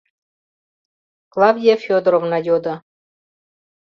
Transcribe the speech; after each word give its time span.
—Клавдия 1.33 1.75
Фёдоровна 1.85 2.37
йодо. 2.47 2.73